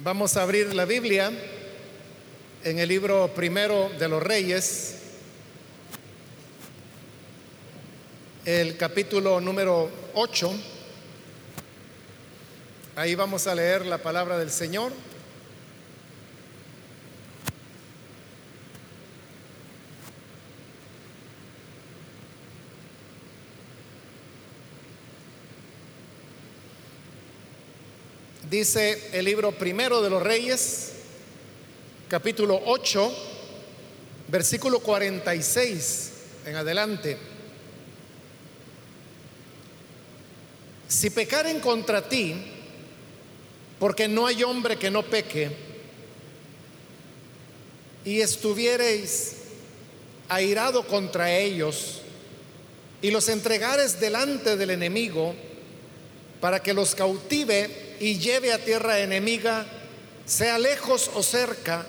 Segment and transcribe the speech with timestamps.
[0.00, 1.32] Vamos a abrir la Biblia
[2.62, 4.94] en el libro primero de los Reyes,
[8.44, 10.52] el capítulo número 8.
[12.94, 14.92] Ahí vamos a leer la palabra del Señor.
[28.50, 30.92] Dice el libro primero de los Reyes,
[32.08, 33.12] capítulo 8,
[34.28, 36.12] versículo 46
[36.46, 37.18] en adelante.
[40.88, 42.36] Si pecaren contra ti,
[43.78, 45.50] porque no hay hombre que no peque,
[48.06, 49.34] y estuviereis
[50.30, 52.00] airado contra ellos,
[53.02, 55.34] y los entregares delante del enemigo,
[56.40, 59.66] para que los cautive y lleve a tierra enemiga,
[60.26, 61.86] sea lejos o cerca,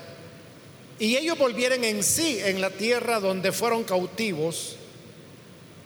[0.99, 4.75] y ellos volvieren en sí en la tierra donde fueron cautivos,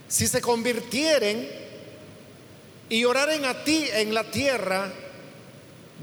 [0.07, 1.49] si se convirtieren
[2.89, 4.91] y oraren a ti en la tierra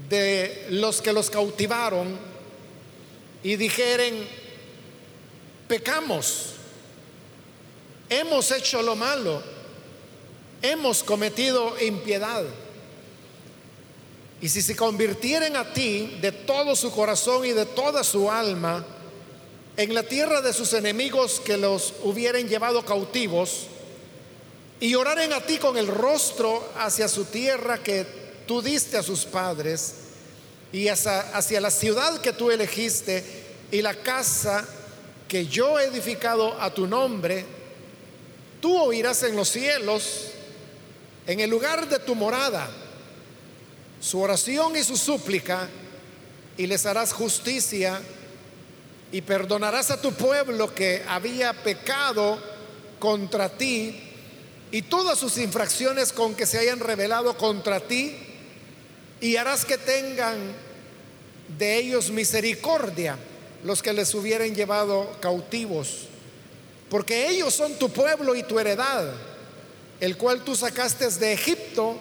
[0.09, 2.17] de los que los cautivaron
[3.43, 4.25] y dijeren,
[5.67, 6.53] pecamos,
[8.09, 9.41] hemos hecho lo malo,
[10.61, 12.43] hemos cometido impiedad
[14.41, 18.83] y si se convirtieren a ti de todo su corazón y de toda su alma
[19.77, 23.67] en la tierra de sus enemigos que los hubieran llevado cautivos,
[24.79, 28.05] y oraren a ti con el rostro hacia su tierra que
[28.47, 29.93] tú diste a sus padres,
[30.73, 33.23] y hacia, hacia la ciudad que tú elegiste,
[33.71, 34.67] y la casa
[35.27, 37.45] que yo he edificado a tu nombre,
[38.59, 40.31] tú oirás en los cielos,
[41.27, 42.80] en el lugar de tu morada
[44.01, 45.69] su oración y su súplica
[46.57, 48.01] y les harás justicia
[49.11, 52.37] y perdonarás a tu pueblo que había pecado
[52.99, 53.99] contra ti
[54.71, 58.15] y todas sus infracciones con que se hayan revelado contra ti
[59.21, 60.37] y harás que tengan
[61.59, 63.17] de ellos misericordia
[63.63, 66.07] los que les hubieran llevado cautivos,
[66.89, 69.13] porque ellos son tu pueblo y tu heredad,
[69.99, 71.99] el cual tú sacaste de Egipto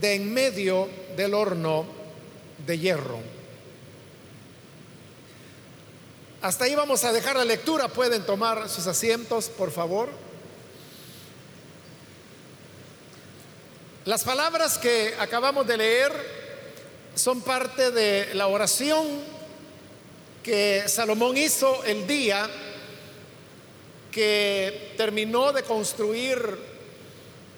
[0.00, 1.84] de en medio del horno
[2.66, 3.18] de hierro.
[6.42, 7.88] Hasta ahí vamos a dejar la lectura.
[7.88, 10.08] Pueden tomar sus asientos, por favor.
[14.04, 16.12] Las palabras que acabamos de leer
[17.14, 19.06] son parte de la oración
[20.42, 22.50] que Salomón hizo el día
[24.10, 26.58] que terminó de construir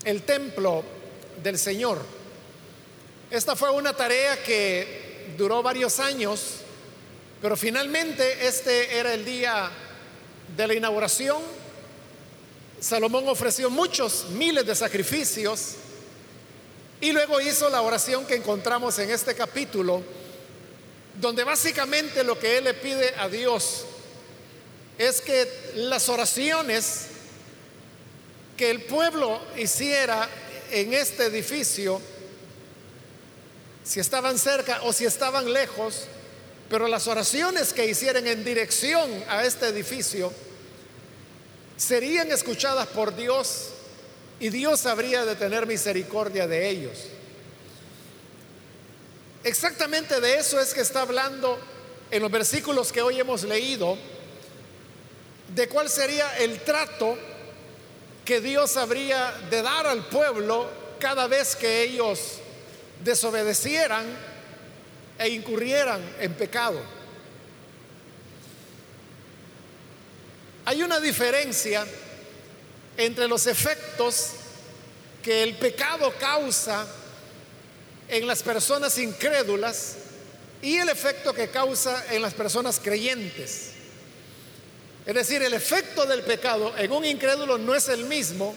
[0.04, 0.84] el templo
[1.42, 1.98] del Señor.
[3.30, 6.56] Esta fue una tarea que duró varios años,
[7.40, 9.70] pero finalmente este era el día
[10.56, 11.42] de la inauguración.
[12.80, 15.76] Salomón ofreció muchos miles de sacrificios
[17.00, 20.02] y luego hizo la oración que encontramos en este capítulo,
[21.20, 23.84] donde básicamente lo que él le pide a Dios
[24.98, 27.06] es que las oraciones
[28.56, 30.28] que el pueblo hiciera
[30.70, 32.00] en este edificio,
[33.84, 36.06] si estaban cerca o si estaban lejos,
[36.70, 40.32] pero las oraciones que hicieran en dirección a este edificio
[41.76, 43.68] serían escuchadas por Dios
[44.40, 46.98] y Dios habría de tener misericordia de ellos.
[49.44, 51.58] Exactamente de eso es que está hablando
[52.10, 53.98] en los versículos que hoy hemos leído,
[55.54, 57.18] de cuál sería el trato
[58.24, 62.38] que Dios habría de dar al pueblo cada vez que ellos
[63.04, 64.04] desobedecieran
[65.18, 66.80] e incurrieran en pecado.
[70.64, 71.86] Hay una diferencia
[72.96, 74.30] entre los efectos
[75.22, 76.86] que el pecado causa
[78.08, 79.96] en las personas incrédulas
[80.62, 83.70] y el efecto que causa en las personas creyentes.
[85.04, 88.54] Es decir, el efecto del pecado en un incrédulo no es el mismo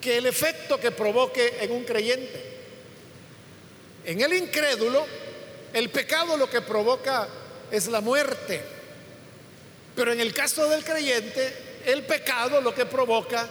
[0.00, 2.51] que el efecto que provoque en un creyente.
[4.04, 5.06] En el incrédulo,
[5.72, 7.28] el pecado lo que provoca
[7.70, 8.62] es la muerte.
[9.94, 13.48] Pero en el caso del creyente, el pecado lo que provoca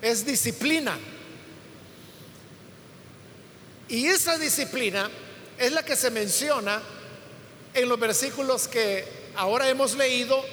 [0.00, 0.96] es disciplina.
[3.88, 5.10] Y esa disciplina
[5.58, 6.80] es la que se menciona
[7.74, 9.04] en los versículos que
[9.34, 10.44] ahora hemos leído,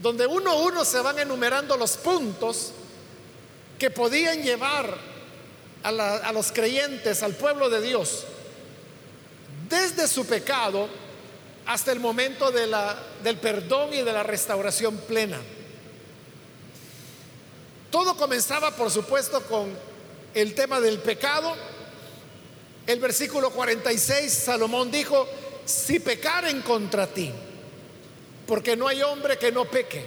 [0.00, 2.72] donde uno a uno se van enumerando los puntos
[3.78, 4.96] que podían llevar
[5.82, 8.24] a, los creyentes, al pueblo de Dios,
[9.72, 10.86] desde su pecado
[11.64, 15.38] hasta el momento del perdón y de la restauración plena.
[17.90, 19.74] Todo comenzaba, por supuesto, con
[20.34, 21.56] el tema del pecado.
[22.86, 25.26] El versículo 46, Salomón dijo,
[25.64, 27.32] si pecaren contra ti,
[28.46, 30.04] porque no hay hombre que no peque.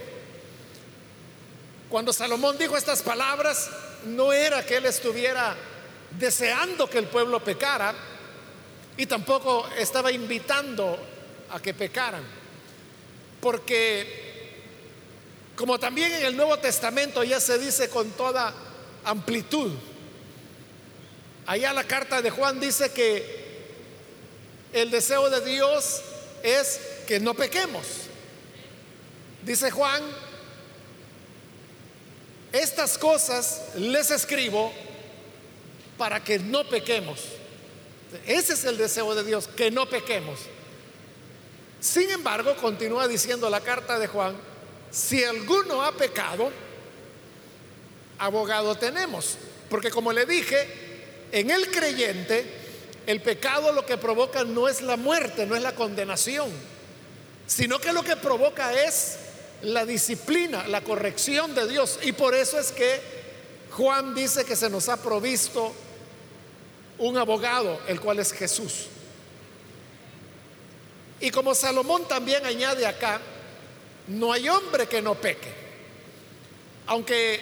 [1.89, 3.67] Cuando Salomón dijo estas palabras,
[4.05, 5.55] no era que él estuviera
[6.19, 7.95] deseando que el pueblo pecara
[8.97, 10.97] y tampoco estaba invitando
[11.51, 12.23] a que pecaran,
[13.41, 14.23] porque
[15.55, 18.53] como también en el Nuevo Testamento ya se dice con toda
[19.03, 19.71] amplitud.
[21.45, 23.45] Allá la carta de Juan dice que
[24.73, 26.01] el deseo de Dios
[26.43, 27.85] es que no pequemos.
[29.43, 30.03] Dice Juan,
[32.51, 34.73] estas cosas les escribo
[35.97, 37.19] para que no pequemos.
[38.25, 40.39] Ese es el deseo de Dios, que no pequemos.
[41.79, 44.35] Sin embargo, continúa diciendo la carta de Juan,
[44.91, 46.51] si alguno ha pecado,
[48.17, 49.37] abogado tenemos.
[49.69, 50.67] Porque como le dije,
[51.31, 52.45] en el creyente,
[53.05, 56.49] el pecado lo que provoca no es la muerte, no es la condenación,
[57.45, 59.17] sino que lo que provoca es
[59.61, 61.99] la disciplina, la corrección de Dios.
[62.03, 62.99] Y por eso es que
[63.71, 65.73] Juan dice que se nos ha provisto
[66.97, 68.87] un abogado, el cual es Jesús.
[71.19, 73.21] Y como Salomón también añade acá,
[74.07, 75.53] no hay hombre que no peque.
[76.87, 77.39] Aunque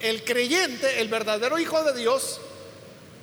[0.00, 2.40] el creyente, el verdadero Hijo de Dios,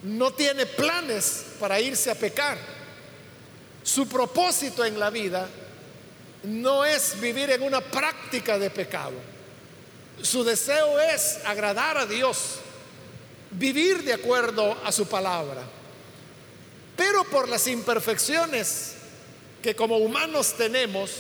[0.04, 2.58] no tiene planes para irse a pecar.
[3.84, 5.48] Su propósito en la vida
[6.44, 9.14] no es vivir en una práctica de pecado.
[10.22, 12.60] Su deseo es agradar a Dios,
[13.58, 15.64] vivir de acuerdo a su palabra.
[16.96, 18.94] Pero por las imperfecciones
[19.62, 21.12] que como humanos tenemos,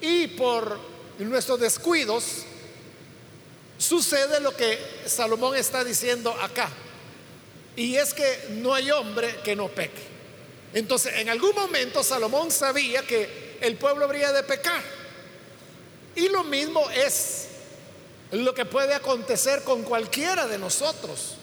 [0.00, 0.78] y por
[1.18, 2.44] nuestros descuidos
[3.78, 6.70] sucede lo que Salomón está diciendo acá.
[7.76, 10.18] Y es que no hay hombre que no peque.
[10.74, 14.82] Entonces, en algún momento Salomón sabía que el pueblo habría de pecar.
[16.14, 17.47] Y lo mismo es
[18.32, 21.34] lo que puede acontecer con cualquiera de nosotros.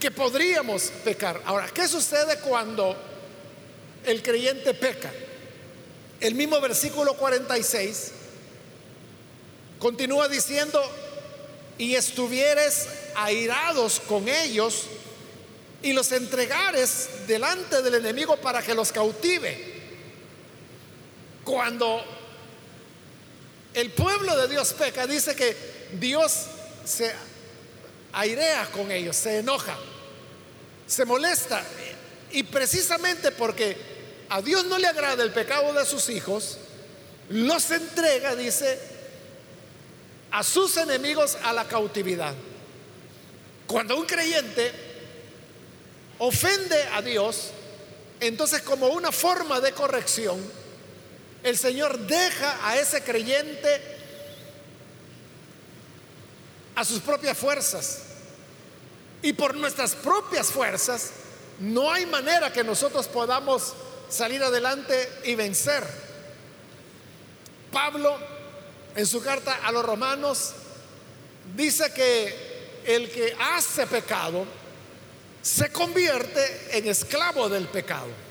[0.00, 1.40] Que podríamos pecar.
[1.44, 2.96] Ahora, ¿qué sucede cuando
[4.04, 5.12] el creyente peca?
[6.20, 8.12] El mismo versículo 46
[9.78, 10.82] continúa diciendo,
[11.76, 14.84] y estuvieres airados con ellos
[15.82, 19.74] y los entregares delante del enemigo para que los cautive.
[21.44, 22.02] Cuando
[23.74, 25.56] el pueblo de Dios peca, dice que
[25.98, 26.46] Dios
[26.84, 27.12] se
[28.12, 29.76] airea con ellos, se enoja,
[30.86, 31.62] se molesta.
[32.30, 33.76] Y precisamente porque
[34.28, 36.58] a Dios no le agrada el pecado de sus hijos,
[37.28, 38.78] los entrega, dice,
[40.30, 42.34] a sus enemigos a la cautividad.
[43.66, 44.72] Cuando un creyente
[46.18, 47.50] ofende a Dios,
[48.20, 50.40] entonces como una forma de corrección,
[51.44, 53.80] el Señor deja a ese creyente
[56.74, 57.98] a sus propias fuerzas.
[59.20, 61.10] Y por nuestras propias fuerzas,
[61.60, 63.74] no hay manera que nosotros podamos
[64.08, 65.84] salir adelante y vencer.
[67.70, 68.16] Pablo,
[68.96, 70.52] en su carta a los romanos,
[71.54, 74.46] dice que el que hace pecado
[75.42, 78.23] se convierte en esclavo del pecado.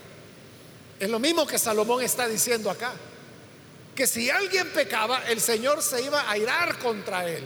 [0.98, 2.92] Es lo mismo que Salomón está diciendo acá.
[3.94, 7.44] Que si alguien pecaba, el Señor se iba a irar contra él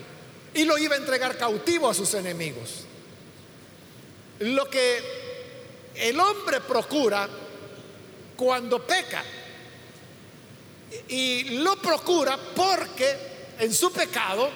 [0.55, 2.85] y lo iba a entregar cautivo a sus enemigos.
[4.41, 5.03] Lo que
[5.95, 7.29] el hombre procura
[8.37, 9.23] cuando peca.
[11.09, 13.17] Y lo procura porque
[13.59, 14.49] en su pecado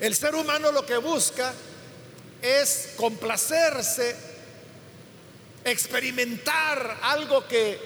[0.00, 1.54] el ser humano lo que busca
[2.42, 4.14] es complacerse,
[5.70, 7.78] experimentar algo que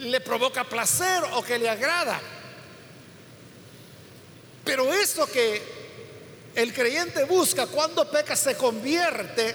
[0.00, 2.20] le provoca placer o que le agrada.
[4.64, 5.62] Pero eso que
[6.54, 9.54] el creyente busca cuando peca se convierte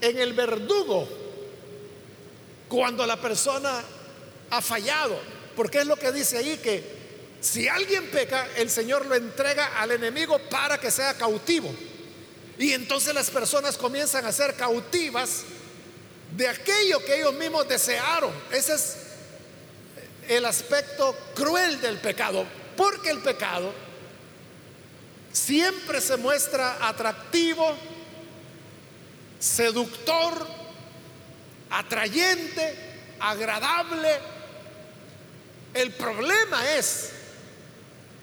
[0.00, 1.08] en el verdugo
[2.68, 3.82] cuando la persona
[4.50, 5.18] ha fallado.
[5.56, 7.00] Porque es lo que dice ahí que
[7.40, 11.74] si alguien peca, el Señor lo entrega al enemigo para que sea cautivo.
[12.58, 15.44] Y entonces las personas comienzan a ser cautivas
[16.40, 18.32] de aquello que ellos mismos desearon.
[18.50, 18.96] Ese es
[20.26, 22.46] el aspecto cruel del pecado.
[22.78, 23.74] Porque el pecado
[25.30, 27.76] siempre se muestra atractivo,
[29.38, 30.46] seductor
[31.68, 32.74] atrayente,
[33.20, 34.18] agradable.
[35.74, 37.10] El problema es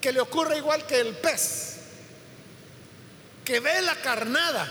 [0.01, 1.75] que le ocurre igual que el pez,
[3.45, 4.67] que ve la carnada,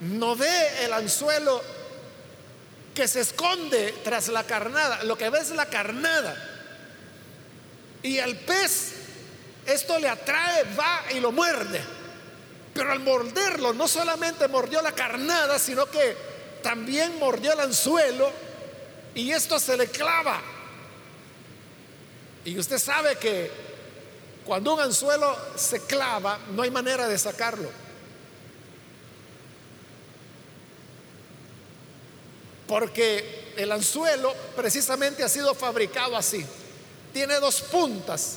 [0.00, 1.81] no ve el anzuelo
[2.94, 6.36] que se esconde tras la carnada, lo que ve es la carnada.
[8.02, 8.92] Y al pez
[9.66, 11.80] esto le atrae, va y lo muerde.
[12.74, 16.16] Pero al morderlo, no solamente mordió la carnada, sino que
[16.62, 18.30] también mordió el anzuelo
[19.14, 20.40] y esto se le clava.
[22.44, 23.50] Y usted sabe que
[24.44, 27.70] cuando un anzuelo se clava, no hay manera de sacarlo.
[32.66, 36.44] Porque el anzuelo precisamente ha sido fabricado así.
[37.12, 38.36] Tiene dos puntas.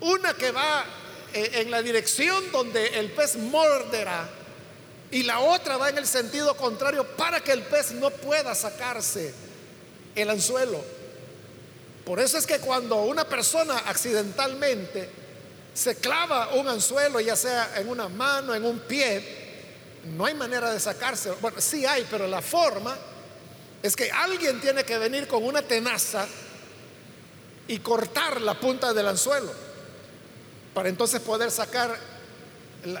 [0.00, 0.84] Una que va
[1.32, 4.28] eh, en la dirección donde el pez morderá
[5.10, 9.34] y la otra va en el sentido contrario para que el pez no pueda sacarse
[10.14, 10.82] el anzuelo.
[12.04, 15.08] Por eso es que cuando una persona accidentalmente
[15.74, 19.22] se clava un anzuelo, ya sea en una mano, en un pie,
[20.04, 21.30] no hay manera de sacarse.
[21.40, 22.96] Bueno, sí hay, pero la forma
[23.82, 26.26] es que alguien tiene que venir con una tenaza
[27.66, 29.52] y cortar la punta del anzuelo
[30.74, 31.96] para entonces poder sacar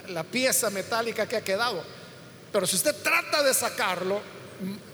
[0.08, 1.82] la, pieza metálica que ha quedado.
[2.52, 4.20] Pero si usted trata de sacarlo,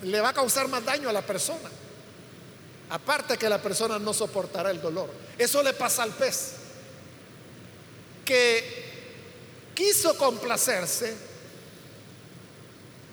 [0.03, 1.71] le va a causar más daño a la persona.
[2.91, 5.11] Aparte que la persona no soportará el dolor.
[5.39, 6.53] Eso le pasa al pez,
[8.25, 8.85] que
[9.75, 11.15] quiso complacerse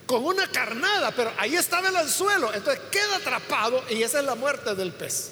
[0.05, 4.35] con una carnada, pero ahí estaba el anzuelo, entonces queda atrapado y esa es la
[4.35, 5.31] muerte del pez.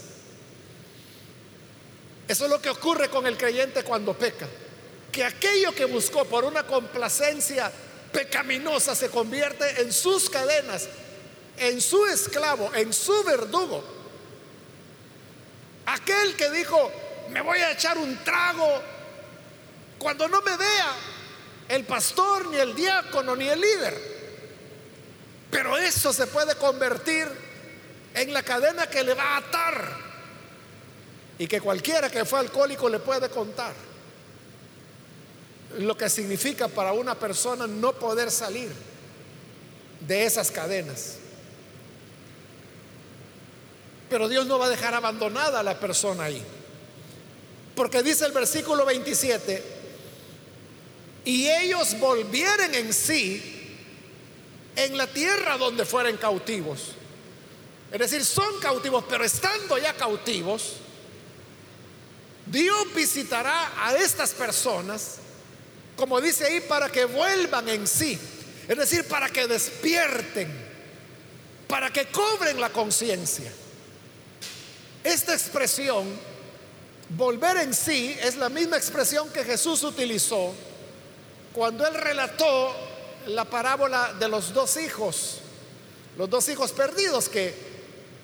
[2.27, 4.47] Eso es lo que ocurre con el creyente cuando peca,
[5.11, 7.71] que aquello que buscó por una complacencia
[8.13, 10.87] pecaminosa se convierte en sus cadenas,
[11.57, 13.83] en su esclavo, en su verdugo.
[15.85, 16.91] Aquel que dijo,
[17.29, 18.81] me voy a echar un trago
[19.97, 20.95] cuando no me vea
[21.67, 24.10] el pastor, ni el diácono, ni el líder.
[25.51, 27.27] Pero eso se puede convertir
[28.15, 29.97] en la cadena que le va a atar
[31.37, 33.73] y que cualquiera que fue alcohólico le puede contar
[35.79, 38.71] lo que significa para una persona no poder salir
[40.01, 41.17] de esas cadenas.
[44.09, 46.43] Pero Dios no va a dejar abandonada a la persona ahí.
[47.75, 49.63] Porque dice el versículo 27,
[51.23, 53.60] y ellos volvieren en sí
[54.75, 56.93] en la tierra donde fueren cautivos.
[57.91, 60.75] Es decir, son cautivos, pero estando ya cautivos,
[62.45, 65.17] Dios visitará a estas personas,
[65.95, 68.17] como dice ahí, para que vuelvan en sí.
[68.67, 70.49] Es decir, para que despierten,
[71.67, 73.51] para que cobren la conciencia.
[75.03, 76.05] Esta expresión,
[77.09, 80.53] volver en sí, es la misma expresión que Jesús utilizó
[81.53, 82.90] cuando él relató
[83.27, 85.39] la parábola de los dos hijos,
[86.17, 87.53] los dos hijos perdidos que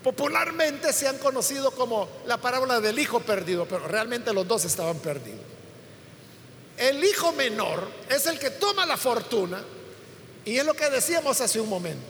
[0.04, 5.00] popularmente se han conocido como la parábola del hijo perdido, pero realmente los dos estaban
[5.00, 5.42] perdidos.
[6.77, 9.63] El hijo menor es el que toma la fortuna
[10.46, 12.06] y es lo que decíamos hace un momento.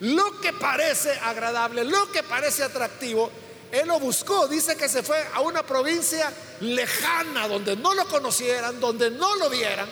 [0.00, 3.30] Lo que parece agradable, lo que parece atractivo,
[3.70, 8.80] él lo buscó, dice que se fue a una provincia lejana donde no lo conocieran,
[8.80, 9.88] donde no lo vieran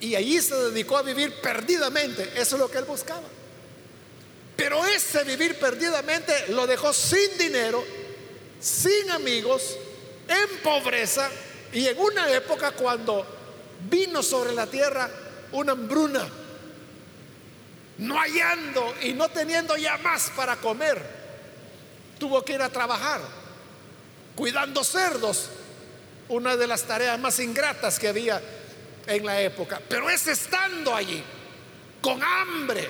[0.00, 2.32] y allí se dedicó a vivir perdidamente.
[2.36, 3.26] Eso es lo que él buscaba.
[4.56, 7.84] Pero ese vivir perdidamente lo dejó sin dinero,
[8.60, 9.76] sin amigos,
[10.28, 11.30] en pobreza
[11.72, 13.26] y en una época cuando
[13.88, 15.10] vino sobre la tierra
[15.52, 16.26] una hambruna,
[17.98, 21.00] no hallando y no teniendo ya más para comer,
[22.18, 23.20] tuvo que ir a trabajar,
[24.34, 25.50] cuidando cerdos,
[26.28, 28.42] una de las tareas más ingratas que había
[29.06, 29.80] en la época.
[29.88, 31.22] Pero es estando allí,
[32.00, 32.88] con hambre,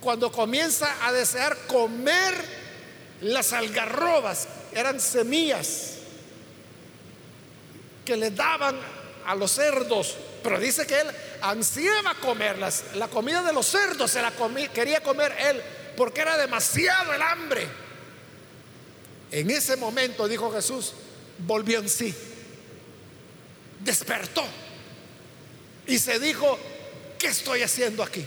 [0.00, 2.34] cuando comienza a desear comer
[3.20, 5.96] las algarrobas, eran semillas
[8.04, 8.78] que le daban
[9.26, 11.06] a los cerdos, pero dice que él
[11.42, 12.84] ansiaba comerlas.
[12.94, 14.32] La comida de los cerdos se la
[14.72, 15.62] quería comer él
[15.96, 17.66] porque era demasiado el hambre.
[19.30, 20.94] En ese momento, dijo Jesús,
[21.38, 22.14] volvió en sí,
[23.80, 24.44] despertó
[25.90, 26.56] y se dijo,
[27.18, 28.24] ¿qué estoy haciendo aquí?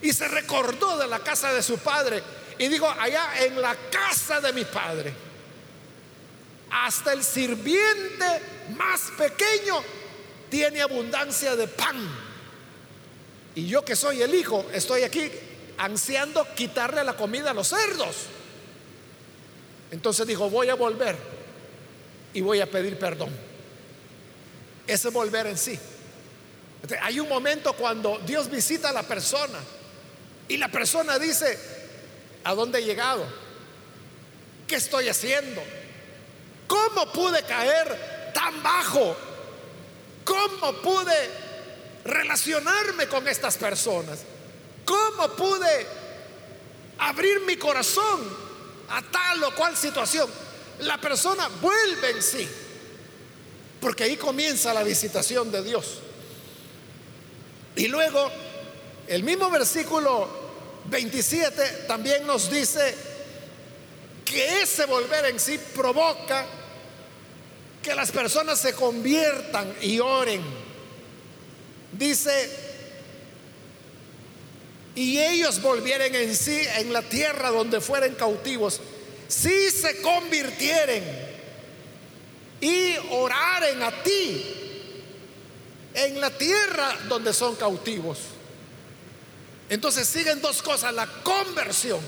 [0.00, 2.22] Y se recordó de la casa de su padre
[2.58, 5.12] y dijo, allá en la casa de mi padre,
[6.70, 8.24] hasta el sirviente
[8.74, 9.82] más pequeño
[10.48, 12.08] tiene abundancia de pan.
[13.54, 15.30] Y yo que soy el hijo, estoy aquí
[15.76, 18.16] ansiando quitarle la comida a los cerdos.
[19.90, 21.16] Entonces dijo, voy a volver
[22.32, 23.28] y voy a pedir perdón.
[24.86, 25.78] Ese volver en sí.
[27.02, 29.58] Hay un momento cuando Dios visita a la persona
[30.46, 31.58] y la persona dice,
[32.44, 33.26] ¿a dónde he llegado?
[34.66, 35.62] ¿Qué estoy haciendo?
[36.66, 39.16] ¿Cómo pude caer tan bajo?
[40.24, 41.30] ¿Cómo pude
[42.04, 44.20] relacionarme con estas personas?
[44.84, 45.86] ¿Cómo pude
[46.98, 48.20] abrir mi corazón
[48.90, 50.28] a tal o cual situación?
[50.80, 52.48] La persona vuelve en sí,
[53.80, 55.98] porque ahí comienza la visitación de Dios.
[57.78, 58.28] Y luego,
[59.06, 60.28] el mismo versículo
[60.86, 62.92] 27 también nos dice
[64.24, 66.44] que ese volver en sí provoca
[67.80, 70.42] que las personas se conviertan y oren.
[71.92, 72.50] Dice,
[74.96, 78.80] y ellos volvieren en sí en la tierra donde fueren cautivos,
[79.28, 81.04] si se convirtieren
[82.60, 84.67] y oraren a ti
[85.98, 88.18] en la tierra donde son cautivos.
[89.68, 92.00] Entonces siguen dos cosas, la conversión.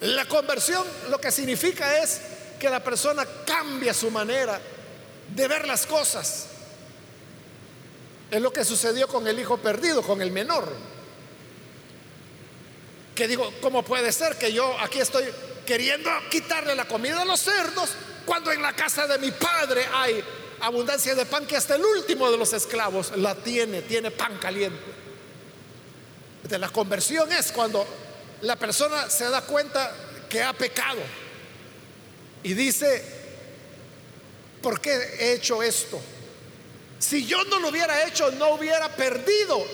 [0.00, 2.20] La conversión lo que significa es
[2.58, 4.58] que la persona cambia su manera
[5.34, 6.46] de ver las cosas.
[8.30, 10.72] Es lo que sucedió con el hijo perdido, con el menor.
[13.14, 15.24] Que digo, ¿cómo puede ser que yo aquí estoy
[15.66, 17.90] queriendo quitarle la comida a los cerdos
[18.24, 20.24] cuando en la casa de mi padre hay
[20.60, 24.78] abundancia de pan que hasta el último de los esclavos la tiene, tiene pan caliente?
[26.42, 27.86] De la conversión es cuando
[28.42, 29.94] la persona se da cuenta
[30.28, 31.00] que ha pecado
[32.42, 33.02] y dice,
[34.62, 36.00] ¿por qué he hecho esto?
[36.98, 39.64] Si yo no lo hubiera hecho, no hubiera perdido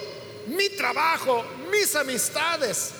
[0.46, 2.90] mi trabajo, mis amistades,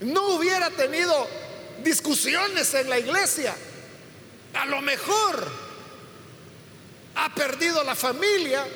[0.00, 1.28] no hubiera tenido
[1.82, 3.54] discusiones en la iglesia.
[4.54, 5.69] A lo mejor
[7.20, 8.66] ha perdido la familia,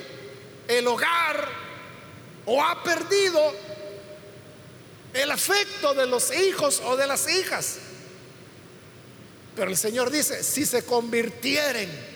[0.68, 1.48] el hogar,
[2.46, 3.54] o ha perdido
[5.14, 7.78] el afecto de los hijos o de las hijas.
[9.56, 12.14] Pero el Señor dice, si se convirtieren,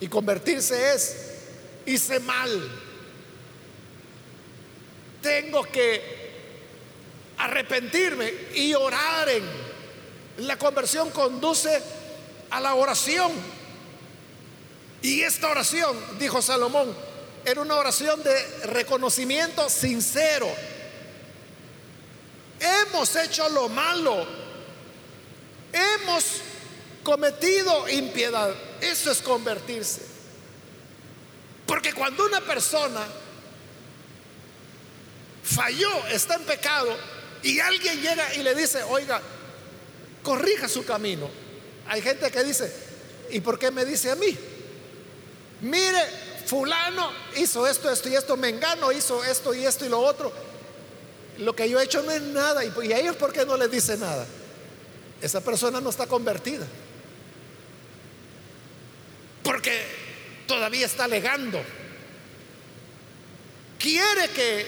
[0.00, 1.16] y convertirse es,
[1.86, 2.68] hice mal,
[5.22, 6.02] tengo que
[7.38, 9.44] arrepentirme y oraren.
[10.38, 11.80] La conversión conduce
[12.50, 13.32] a la oración.
[15.04, 16.92] Y esta oración, dijo Salomón,
[17.44, 20.48] era una oración de reconocimiento sincero
[22.64, 24.26] hemos hecho lo malo,
[25.72, 26.24] hemos
[27.02, 28.54] cometido impiedad.
[28.80, 30.02] Eso es convertirse.
[31.66, 33.00] Porque cuando una persona
[35.42, 36.96] falló, está en pecado,
[37.42, 39.20] y alguien llega y le dice, oiga,
[40.22, 41.28] corrija su camino.
[41.88, 42.72] Hay gente que dice,
[43.30, 44.36] ¿y por qué me dice a mí?
[45.60, 46.00] Mire,
[46.46, 50.32] fulano hizo esto, esto y esto, Mengano hizo esto y esto y lo otro
[51.38, 52.62] lo que yo he hecho no es nada.
[52.64, 54.26] ¿Y a ellos por qué no les dice nada?
[55.20, 56.66] Esa persona no está convertida.
[59.42, 59.84] Porque
[60.46, 61.62] todavía está alegando.
[63.78, 64.66] Quiere que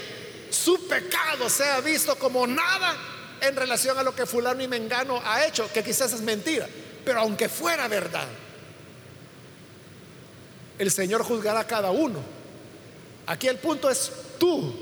[0.51, 2.97] su pecado sea visto como nada
[3.41, 6.69] en relación a lo que fulano y mengano ha hecho, que quizás es mentira.
[7.05, 8.27] Pero aunque fuera verdad,
[10.79, 12.21] el Señor juzgará a cada uno.
[13.27, 14.75] Aquí el punto es tú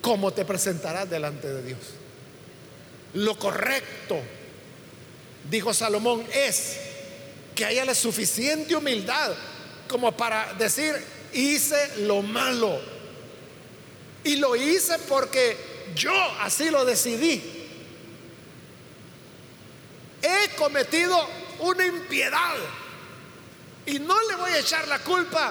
[0.00, 1.80] cómo te presentarás delante de Dios.
[3.14, 4.20] Lo correcto,
[5.50, 6.76] dijo Salomón, es
[7.54, 9.34] que haya la suficiente humildad
[9.88, 10.94] como para decir,
[11.32, 12.78] hice lo malo.
[14.22, 15.56] Y lo hice porque
[15.96, 17.42] yo así lo decidí.
[20.20, 21.16] He cometido
[21.60, 22.56] una impiedad.
[23.88, 25.50] Y no le voy a echar la culpa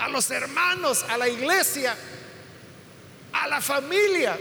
[0.00, 1.96] a los hermanos, a la iglesia,
[3.32, 4.36] a la familia.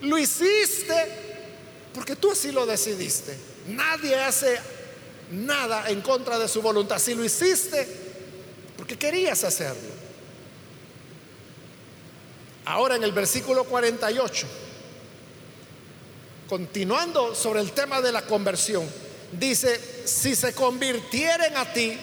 [0.00, 0.94] Lo hiciste
[1.92, 3.36] porque tú así lo decidiste.
[3.66, 4.58] Nadie hace
[5.30, 6.98] nada en contra de su voluntad.
[6.98, 7.86] Si lo hiciste
[8.78, 9.98] porque querías hacerlo.
[12.64, 14.46] Ahora en el versículo 48,
[16.48, 18.88] continuando sobre el tema de la conversión,
[19.32, 21.98] dice, si se convirtieren a ti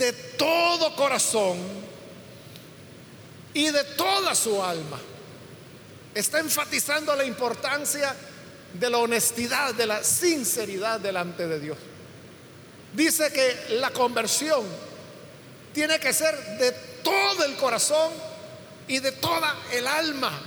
[0.00, 1.58] de todo corazón,
[3.54, 4.98] y de toda su alma.
[6.14, 8.14] Está enfatizando la importancia
[8.74, 11.78] de la honestidad, de la sinceridad delante de Dios.
[12.94, 14.64] Dice que la conversión
[15.72, 18.12] tiene que ser de todo el corazón
[18.88, 20.46] y de toda el alma.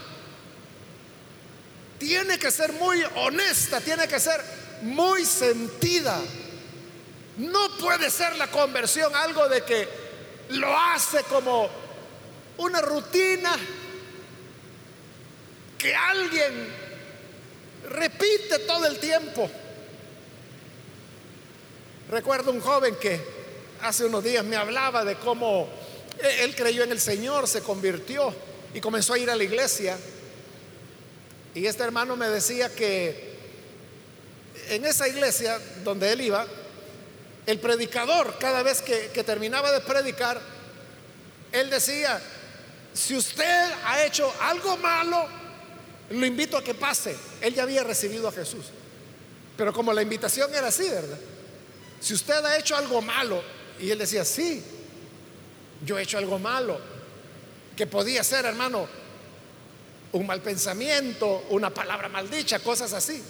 [2.00, 4.44] tiene que ser muy honesta, tiene que ser
[4.82, 6.20] muy sentida.
[7.38, 9.88] No puede ser la conversión algo de que
[10.50, 11.70] lo hace como
[12.58, 13.56] una rutina
[15.78, 16.68] que alguien
[17.90, 19.50] repite todo el tiempo.
[22.10, 23.20] Recuerdo un joven que
[23.82, 25.68] hace unos días me hablaba de cómo
[26.40, 28.34] él creyó en el Señor, se convirtió
[28.74, 29.98] y comenzó a ir a la iglesia.
[31.56, 33.34] Y este hermano me decía que
[34.70, 36.46] en esa iglesia donde él iba,
[37.46, 40.40] el predicador, cada vez que, terminaba de predicar,
[41.52, 42.22] él decía,
[42.94, 45.28] si usted ha hecho algo malo,
[46.10, 47.16] lo invito a que pase.
[47.42, 48.66] Él ya había recibido a Jesús.
[49.58, 51.20] Pero como la invitación era así, ¿verdad?
[52.00, 53.44] Si usted ha hecho algo malo,
[53.80, 54.64] y él decía, sí,
[55.86, 56.80] yo he hecho algo malo,
[57.76, 58.88] que podía ser, hermano,
[60.14, 63.22] un mal pensamiento, una palabra maldicha, cosas así.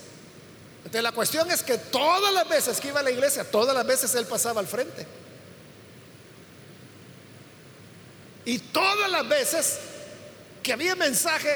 [0.86, 3.86] Entonces la cuestión es que todas las veces que iba a la iglesia, todas las
[3.86, 5.08] veces él pasaba al frente.
[8.46, 9.80] Y todas las veces
[10.62, 11.56] que había mensaje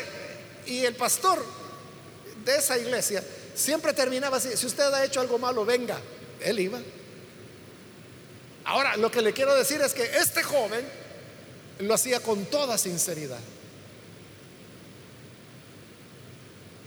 [0.66, 1.44] y el pastor
[2.46, 6.00] de esa iglesia siempre terminaba así, si usted ha hecho algo malo, venga,
[6.42, 6.80] él iba.
[8.64, 10.86] Ahora, lo que le quiero decir es que este joven
[11.80, 13.40] lo hacía con toda sinceridad.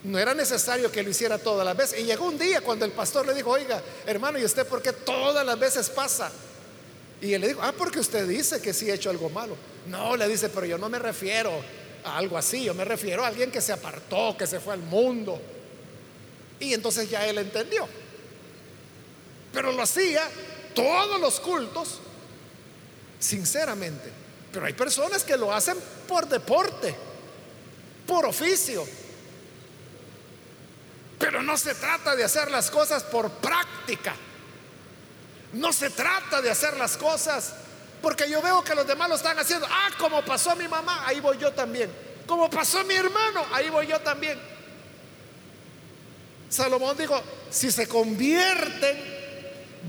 [0.02, 2.00] No era necesario que lo hiciera todas las veces.
[2.00, 4.92] Y llegó un día cuando el pastor le dijo, oiga, hermano, ¿y usted por qué
[4.92, 6.30] todas las veces pasa?
[7.20, 9.56] Y él le dijo, ah, porque usted dice que sí ha hecho algo malo.
[9.88, 11.52] No, le dice, pero yo no me refiero
[12.04, 14.80] a algo así, yo me refiero a alguien que se apartó, que se fue al
[14.80, 15.38] mundo.
[16.58, 17.86] Y entonces ya él entendió.
[19.52, 20.22] Pero lo hacía
[20.74, 21.98] todos los cultos,
[23.18, 24.10] sinceramente.
[24.50, 25.76] Pero hay personas que lo hacen
[26.08, 26.94] por deporte,
[28.06, 28.86] por oficio
[31.20, 34.16] pero no se trata de hacer las cosas por práctica.
[35.52, 37.52] No se trata de hacer las cosas
[38.00, 39.66] porque yo veo que los demás lo están haciendo.
[39.70, 41.90] Ah, como pasó mi mamá, ahí voy yo también.
[42.26, 44.40] Como pasó mi hermano, ahí voy yo también.
[46.48, 48.96] Salomón dijo, si se convierten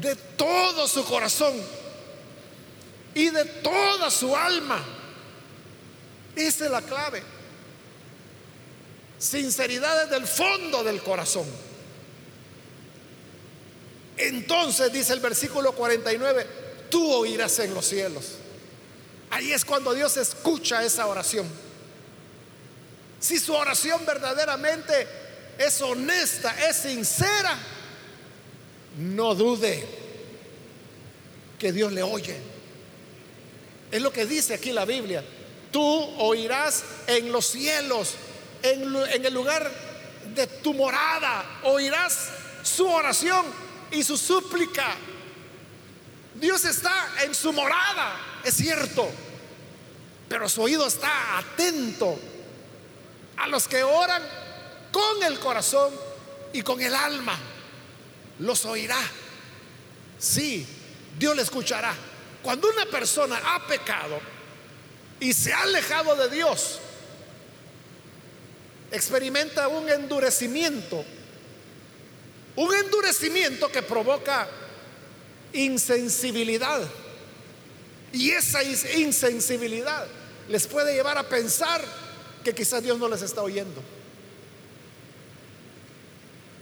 [0.01, 1.53] de todo su corazón
[3.15, 4.83] y de toda su alma,
[6.35, 7.23] esa es la clave
[9.21, 11.45] sinceridad desde el fondo del corazón.
[14.17, 16.47] Entonces dice el versículo 49,
[16.89, 18.33] tú oirás en los cielos.
[19.29, 21.47] Ahí es cuando Dios escucha esa oración.
[23.19, 25.07] Si su oración verdaderamente
[25.57, 27.57] es honesta, es sincera,
[28.97, 29.87] no dude
[31.59, 32.35] que Dios le oye.
[33.91, 35.23] Es lo que dice aquí la Biblia.
[35.71, 35.81] Tú
[36.17, 38.15] oirás en los cielos
[38.63, 39.71] en, el lugar
[40.33, 42.29] de tu morada, oirás
[42.63, 43.45] su oración
[43.91, 44.95] y su súplica.
[46.35, 49.09] Dios está en su morada, es cierto,
[50.29, 52.17] pero su oído está atento
[53.37, 54.23] a los que oran
[54.91, 55.93] con el corazón
[56.53, 57.37] y con el alma.
[58.39, 58.99] Los oirá.
[60.17, 60.65] Sí,
[61.17, 61.93] Dios le escuchará.
[62.41, 64.19] Cuando una persona ha pecado
[65.19, 66.79] y se ha alejado de Dios,
[68.91, 71.03] experimenta un endurecimiento,
[72.55, 74.47] un endurecimiento que provoca
[75.53, 76.81] insensibilidad.
[78.13, 80.05] Y esa insensibilidad
[80.49, 81.81] les puede llevar a pensar
[82.43, 83.81] que quizás Dios no les está oyendo.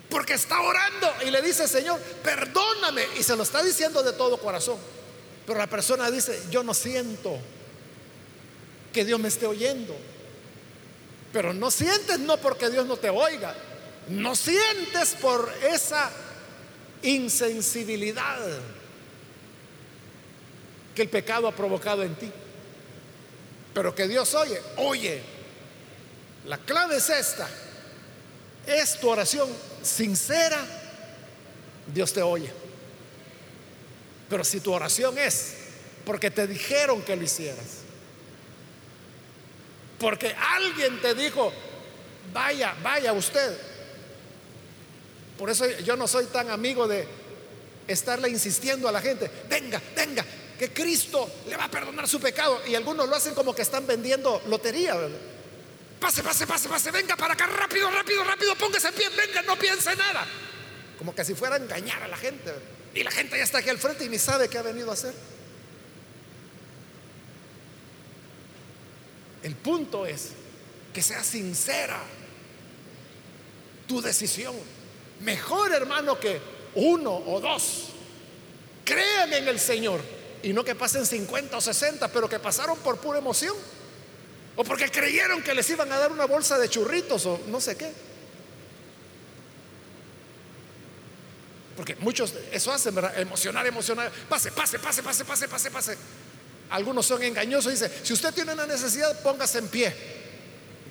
[0.10, 3.04] Porque está orando y le dice, Señor, perdóname.
[3.20, 4.78] Y se lo está diciendo de todo corazón.
[5.46, 7.38] Pero la persona dice, yo no siento
[8.94, 9.96] que Dios me esté oyendo.
[11.32, 13.56] Pero no sientes no porque Dios no te oiga,
[14.10, 16.12] no sientes por esa
[17.04, 18.40] insensibilidad
[20.96, 22.32] que el pecado ha provocado en ti.
[23.74, 25.22] Pero que Dios oye, oye.
[26.46, 27.48] La clave es esta.
[28.66, 29.50] Es tu oración
[29.82, 30.66] sincera,
[31.94, 32.52] Dios te oye.
[34.30, 35.54] Pero si tu oración es
[36.06, 37.84] porque te dijeron que lo hicieras,
[40.00, 41.52] porque alguien te dijo,
[42.34, 43.58] vaya, vaya usted.
[45.38, 47.08] Por eso yo no soy tan amigo de
[47.88, 50.26] estarle insistiendo a la gente, venga, venga,
[50.58, 52.62] que Cristo le va a perdonar su pecado.
[52.68, 54.96] Y algunos lo hacen como que están vendiendo lotería.
[56.00, 59.58] Pase, pase, pase, pase, venga para acá, rápido, rápido, rápido, póngase en pie, venga, no
[59.58, 60.26] piense nada.
[60.98, 62.54] Como que si fuera a engañar a la gente.
[62.94, 64.94] Y la gente ya está aquí al frente y ni sabe qué ha venido a
[64.94, 65.14] hacer.
[69.44, 70.32] El punto es
[70.94, 72.02] que sea sincera.
[73.88, 74.56] tu decisión.
[75.22, 76.40] Mejor hermano que
[76.76, 77.90] uno o dos.
[78.86, 80.00] Crean en el Señor
[80.44, 83.56] y no que pasen 50 o 60, pero que pasaron por pura emoción.
[84.56, 87.78] O porque creyeron que les iban a dar una bolsa de churritos o no sé
[87.78, 87.92] qué.
[91.76, 93.18] Porque muchos eso hacen, ¿verdad?
[93.18, 94.12] Emocionar, emocionar.
[94.28, 95.98] Pase, pase, pase, pase, pase, pase, pase.
[96.70, 97.72] Algunos son engañosos.
[97.72, 100.20] Dice, si usted tiene una necesidad, póngase en pie.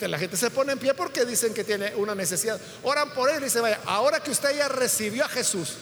[0.06, 2.60] La gente se pone en pie porque dicen que tiene una necesidad.
[2.84, 3.80] Oran por él y se vaya.
[3.84, 5.74] Ahora que usted ya recibió a Jesús,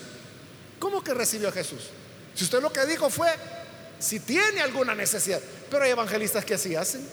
[0.78, 1.90] ¿cómo que recibió a Jesús?
[2.35, 3.28] Si usted lo que dijo fue,
[3.98, 5.40] si tiene alguna necesidad.
[5.70, 7.06] Pero hay evangelistas que así hacen.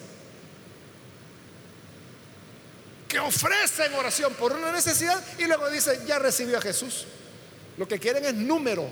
[3.09, 7.05] Que ofrecen oración por una necesidad y luego dicen, ya recibió a Jesús.
[7.77, 8.87] Lo que quieren es número.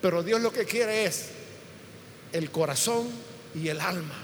[0.00, 1.26] Pero Dios lo que quiere es
[2.32, 3.08] el corazón
[3.54, 4.14] y el alma.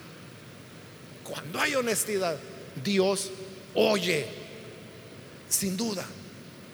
[1.24, 2.36] Cuando hay honestidad,
[2.82, 3.30] Dios
[3.74, 4.26] oye,
[5.48, 6.04] sin duda.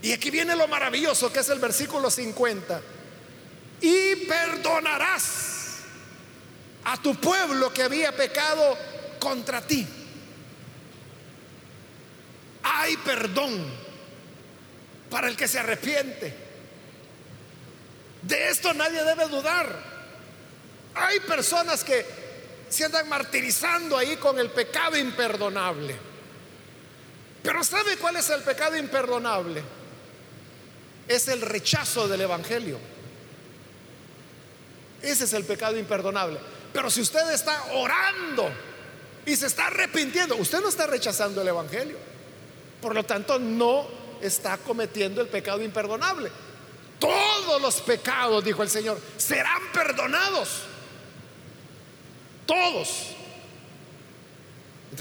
[0.02, 2.80] Y aquí viene lo maravilloso que es el versículo 50.
[3.80, 5.78] Y perdonarás
[6.84, 8.76] a tu pueblo que había pecado
[9.18, 9.86] contra ti.
[12.62, 13.64] Hay perdón
[15.10, 16.47] para el que se arrepiente.
[18.22, 19.74] De esto nadie debe dudar.
[20.94, 22.04] Hay personas que
[22.68, 25.96] se andan martirizando ahí con el pecado imperdonable.
[27.42, 29.62] Pero ¿sabe cuál es el pecado imperdonable?
[31.06, 32.78] Es el rechazo del Evangelio.
[35.00, 36.38] Ese es el pecado imperdonable.
[36.72, 38.50] Pero si usted está orando
[39.24, 41.96] y se está arrepintiendo, usted no está rechazando el Evangelio.
[42.82, 43.88] Por lo tanto, no
[44.20, 46.30] está cometiendo el pecado imperdonable.
[47.48, 50.64] Todos los pecados, dijo el Señor, serán perdonados.
[52.44, 53.14] Todos.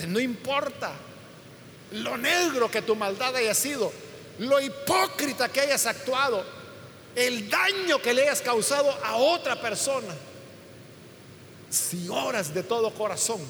[0.08, 0.94] no importa
[1.92, 3.92] lo negro que tu maldad haya sido,
[4.40, 6.42] lo hipócrita que hayas actuado,
[7.16, 10.16] el daño que le hayas causado a otra persona.
[11.70, 13.42] Si oras de todo corazón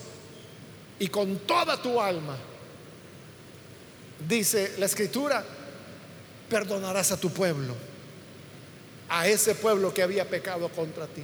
[0.97, 2.35] y con toda tu alma,
[4.27, 5.45] dice la escritura,
[6.49, 7.75] perdonarás a tu pueblo,
[9.09, 11.23] a ese pueblo que había pecado contra ti.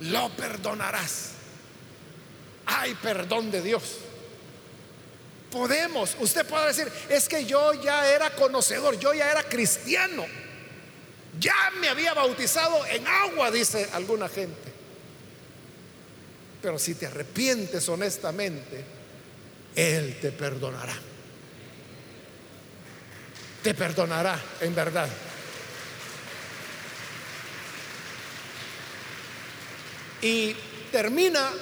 [0.00, 1.30] Lo perdonarás.
[2.66, 3.96] Hay perdón de Dios.
[5.50, 10.26] Podemos, usted puede decir, es que yo ya era conocedor, yo ya era cristiano,
[11.38, 14.72] ya me había bautizado en agua, dice alguna gente.
[16.60, 18.84] Pero si te arrepientes honestamente,
[19.76, 20.98] Él te perdonará
[23.66, 25.08] te perdonará en verdad.
[30.26, 30.56] Y
[30.90, 31.52] termina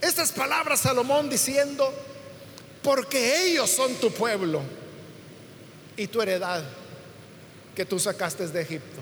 [0.00, 1.94] estas palabras Salomón diciendo,
[2.82, 4.60] porque ellos son tu pueblo
[5.96, 6.64] y tu heredad
[7.76, 9.00] que tú sacaste de Egipto.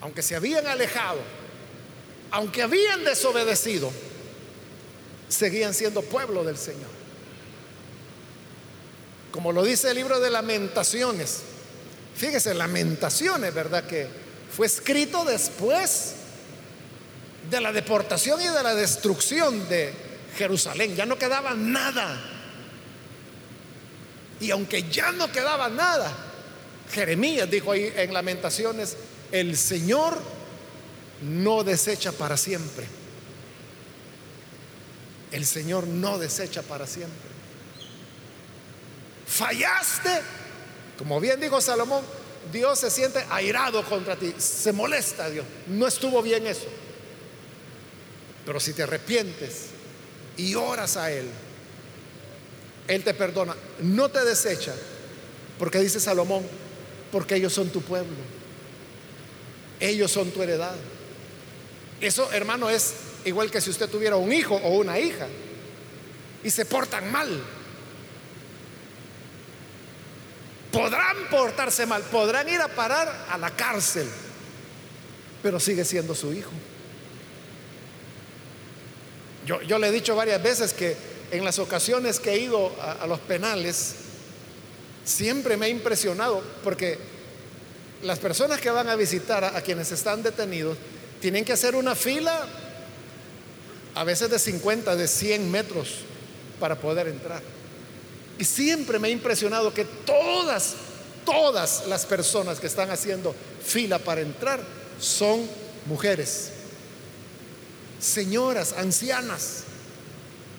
[0.00, 1.18] Aunque se habían alejado,
[2.30, 3.90] aunque habían desobedecido,
[5.28, 6.90] seguían siendo pueblo del Señor.
[9.32, 11.40] Como lo dice el libro de lamentaciones.
[12.14, 13.84] Fíjese, lamentaciones, ¿verdad?
[13.84, 14.06] Que
[14.54, 16.14] fue escrito después
[17.50, 19.92] de la deportación y de la destrucción de
[20.36, 20.94] Jerusalén.
[20.96, 22.20] Ya no quedaba nada.
[24.40, 26.12] Y aunque ya no quedaba nada,
[26.92, 28.96] Jeremías dijo ahí en lamentaciones,
[29.32, 30.18] el Señor
[31.22, 32.86] no desecha para siempre.
[35.32, 37.28] El Señor no desecha para siempre
[39.28, 40.22] fallaste,
[40.96, 42.02] como bien dijo Salomón,
[42.52, 46.66] Dios se siente airado contra ti, se molesta Dios, no estuvo bien eso.
[48.46, 49.66] Pero si te arrepientes
[50.36, 51.26] y oras a Él,
[52.86, 54.74] Él te perdona, no te desecha,
[55.58, 56.46] porque dice Salomón,
[57.12, 58.16] porque ellos son tu pueblo,
[59.80, 60.74] ellos son tu heredad.
[62.00, 65.26] Eso, hermano, es igual que si usted tuviera un hijo o una hija
[66.42, 67.28] y se portan mal.
[70.72, 74.08] Podrán portarse mal, podrán ir a parar a la cárcel,
[75.42, 76.52] pero sigue siendo su hijo.
[79.46, 80.94] Yo, yo le he dicho varias veces que
[81.30, 83.94] en las ocasiones que he ido a, los penales,
[85.04, 86.98] siempre me ha impresionado porque
[88.02, 90.76] las personas que van a visitar a, a, quienes están detenidos
[91.20, 92.46] tienen que hacer una fila
[93.94, 96.00] a veces de 50, de 100 metros
[96.60, 97.42] para poder entrar.
[98.38, 100.74] Y siempre me ha impresionado que todas,
[101.24, 104.60] todas las personas que están haciendo fila para entrar
[105.00, 105.48] son
[105.86, 106.50] mujeres,
[107.98, 109.64] señoras, ancianas.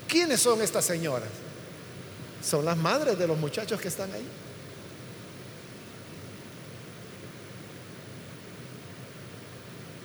[0.07, 1.29] ¿Quiénes son estas señoras?
[2.43, 4.25] Son las madres de los muchachos que están ahí.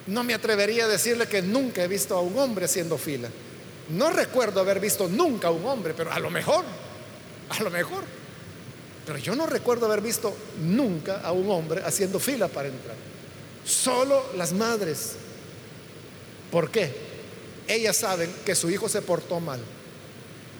[0.06, 3.28] No me atrevería a decirle que nunca he visto a un hombre haciendo fila.
[3.88, 6.64] No recuerdo haber visto nunca a un hombre, pero a lo mejor,
[7.48, 8.04] a lo mejor.
[9.06, 12.96] Pero yo no recuerdo haber visto nunca a un hombre haciendo fila para entrar.
[13.64, 15.12] Solo las madres.
[16.50, 16.92] ¿Por qué?
[17.66, 19.60] Ellas saben que su hijo se portó mal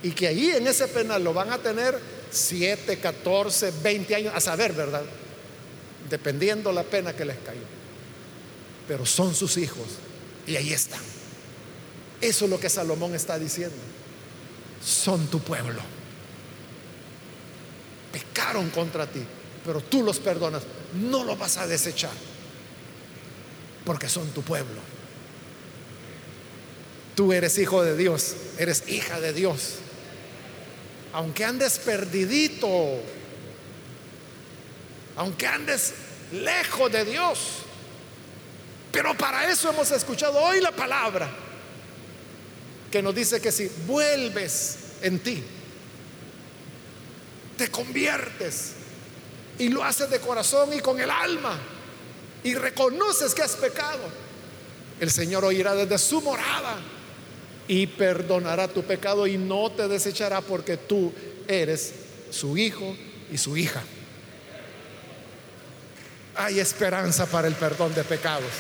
[0.03, 1.99] y que ahí en ese penal lo van a tener
[2.31, 5.03] 7, 14, 20 años, a saber, ¿verdad?
[6.11, 7.61] Dependiendo la pena que les cayó.
[8.87, 9.87] Pero son sus hijos
[10.47, 11.01] y ahí están.
[12.21, 13.77] Eso es lo que Salomón está diciendo.
[14.85, 15.81] Son tu pueblo.
[18.15, 19.25] Pecaron contra ti,
[19.65, 20.63] pero tú los perdonas.
[20.95, 22.13] No los vas a desechar
[23.85, 24.81] porque son tu pueblo.
[27.17, 29.79] Tú eres hijo de Dios, eres hija de Dios.
[31.13, 33.01] Aunque andes perdidito,
[35.17, 35.95] aunque andes
[36.31, 37.39] lejos de Dios,
[38.93, 41.29] pero para eso hemos escuchado hoy la palabra
[42.93, 45.43] que nos dice que si vuelves en ti,
[47.57, 48.73] te conviertes
[49.59, 51.59] y lo haces de corazón y con el alma
[52.43, 54.03] y reconoces que has pecado,
[55.01, 56.77] el Señor oirá desde su morada
[57.67, 61.13] y perdonará tu pecado y no te desechará porque tú
[61.49, 61.95] eres
[62.31, 62.97] su hijo
[63.33, 63.83] y su hija.
[66.37, 68.51] Hay esperanza para el perdón de pecados.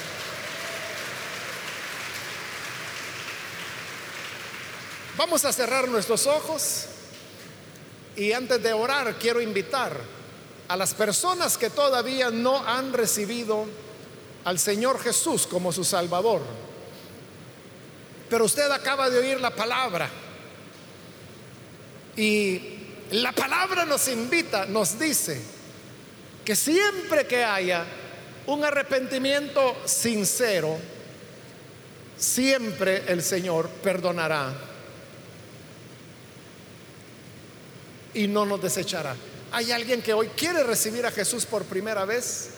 [5.17, 6.87] Vamos a cerrar nuestros ojos
[8.17, 9.97] y antes de orar quiero invitar
[10.69, 13.67] a las personas que todavía no han recibido
[14.45, 16.43] al Señor Jesús como su Salvador
[18.35, 20.09] pero usted acaba de oír la palabra.
[22.17, 22.61] Y
[23.13, 25.41] la palabra nos invita, nos dice
[26.45, 27.85] que siempre que haya
[28.47, 30.77] un arrepentimiento sincero,
[32.17, 34.53] siempre el Señor perdonará
[38.15, 39.17] y no nos desechará.
[39.53, 42.49] ¿Hay alguien que hoy quiere recibir a Jesús por primera vez?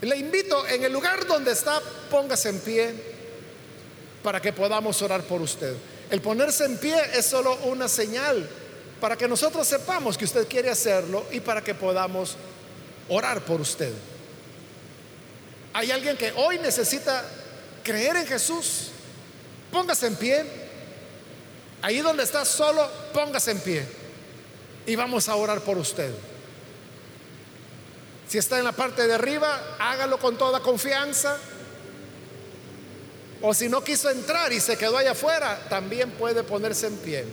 [0.00, 1.80] Le invito, en el lugar donde está,
[2.10, 2.94] póngase en pie
[4.22, 5.74] para que podamos orar por usted.
[6.10, 8.48] El ponerse en pie es solo una señal
[9.00, 12.36] para que nosotros sepamos que usted quiere hacerlo y para que podamos
[13.08, 13.92] orar por usted.
[15.72, 17.24] Hay alguien que hoy necesita
[17.84, 18.88] creer en Jesús.
[19.70, 20.44] Póngase en pie.
[21.82, 23.99] Ahí donde está solo, póngase en pie.
[24.86, 26.12] Y vamos a orar por usted.
[28.28, 31.36] Si está en la parte de arriba, hágalo con toda confianza.
[33.42, 37.24] O si no quiso entrar y se quedó allá afuera, también puede ponerse en pie.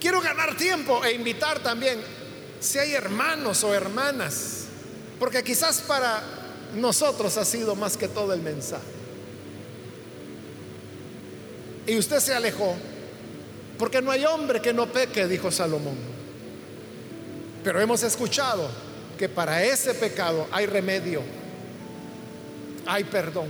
[0.00, 2.00] Quiero ganar tiempo e invitar también,
[2.60, 4.64] si hay hermanos o hermanas,
[5.18, 6.20] porque quizás para
[6.74, 8.82] nosotros ha sido más que todo el mensaje.
[11.86, 12.76] Y usted se alejó,
[13.82, 15.96] porque no hay hombre que no peque, dijo Salomón.
[17.64, 18.70] Pero hemos escuchado
[19.18, 21.20] que para ese pecado hay remedio
[22.86, 23.48] hay perdón.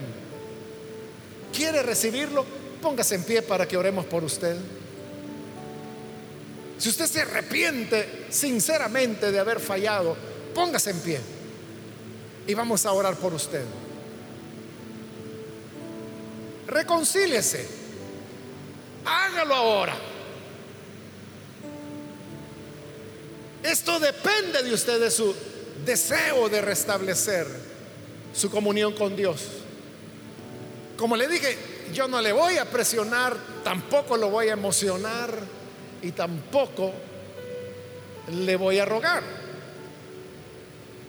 [1.54, 2.46] ¿Quiere recibirlo?
[2.80, 4.56] Póngase en pie para que oremos por usted.
[6.78, 10.16] Si usted se arrepiente sinceramente de haber fallado,
[10.54, 11.20] póngase en pie
[12.46, 13.64] y vamos a orar por usted.
[16.68, 17.68] Reconcíliese.
[19.04, 20.11] Hágalo ahora.
[23.62, 25.34] Esto depende de usted, de su
[25.84, 27.46] deseo de restablecer
[28.34, 29.42] su comunión con Dios.
[30.96, 31.56] Como le dije,
[31.92, 35.32] yo no le voy a presionar, tampoco lo voy a emocionar
[36.02, 36.92] y tampoco
[38.30, 39.22] le voy a rogar.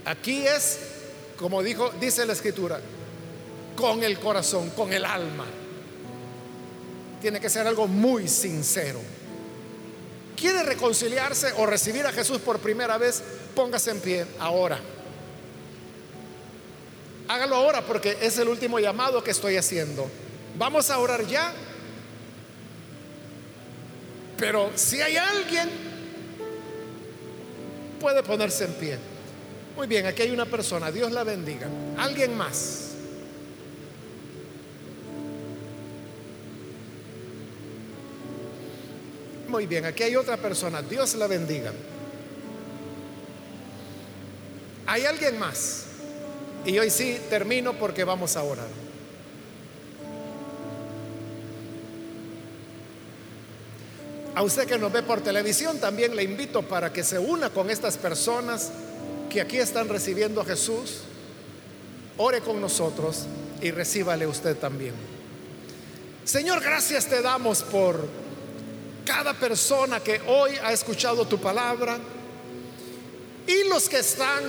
[0.06, 0.80] Aquí es,
[1.38, 2.80] como dijo, dice la escritura,
[3.76, 5.45] con el corazón, con el alma.
[7.22, 8.99] Tiene que ser algo muy sincero.
[10.44, 13.24] ¿Quiere reconciliarse o recibir a Jesús por primera vez?
[13.56, 14.78] Póngase en pie ahora.
[17.30, 20.06] Hágalo ahora porque es el último llamado que estoy haciendo.
[20.58, 21.54] Vamos a orar ya.
[24.36, 25.70] Pero si hay alguien,
[28.02, 28.98] puede ponerse en pie.
[29.78, 31.70] Muy bien, aquí hay una persona, Dios la bendiga.
[31.98, 32.93] Alguien más.
[39.54, 40.82] Muy bien, aquí hay otra persona.
[40.82, 41.72] Dios la bendiga.
[44.88, 45.84] Hay alguien más.
[46.66, 48.66] Y hoy sí termino porque vamos a orar.
[54.34, 57.70] A usted que nos ve por televisión, también le invito para que se una con
[57.70, 58.72] estas personas
[59.30, 61.01] que aquí están recibiendo a Jesús.
[62.18, 63.28] Ore con nosotros
[63.62, 64.95] y recíbale usted también.
[66.24, 68.22] Señor, gracias te damos por
[69.06, 71.97] cada persona que hoy ha escuchado tu palabra
[73.45, 74.43] y los que están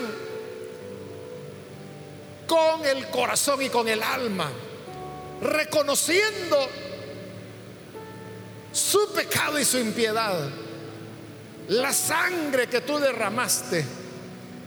[2.47, 4.51] con el corazón y con el alma
[5.41, 6.69] reconociendo
[8.73, 10.49] su pecado y su impiedad.
[11.69, 13.85] La sangre que tú derramaste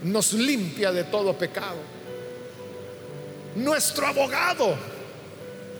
[0.03, 1.77] nos limpia de todo pecado.
[3.55, 4.75] Nuestro abogado,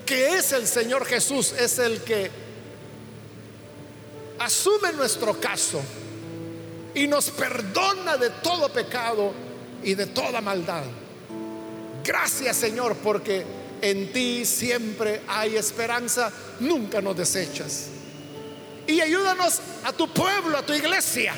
[0.05, 2.46] que es el Señor Jesús, es el que
[4.39, 5.81] asume nuestro caso
[6.93, 9.33] y nos perdona de todo pecado
[9.83, 10.83] y de toda maldad.
[12.03, 13.45] Gracias Señor porque
[13.81, 17.89] en ti siempre hay esperanza, nunca nos desechas.
[18.87, 21.33] Y ayúdanos a tu pueblo, a tu iglesia,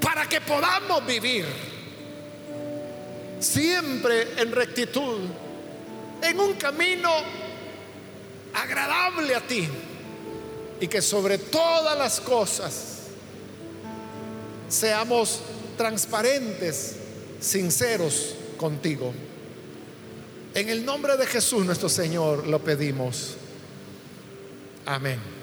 [0.00, 1.44] para que podamos vivir
[3.38, 5.20] siempre en rectitud,
[6.22, 7.10] en un camino
[8.54, 9.68] agradable a ti.
[10.84, 12.74] Y que sobre todas las cosas
[14.68, 15.40] seamos
[15.78, 16.96] transparentes,
[17.40, 19.14] sinceros contigo.
[20.52, 23.36] En el nombre de Jesús nuestro Señor lo pedimos.
[24.84, 25.33] Amén.